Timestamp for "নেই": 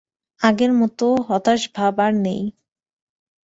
2.25-2.41